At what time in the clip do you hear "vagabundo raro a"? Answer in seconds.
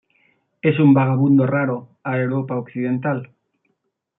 0.95-2.17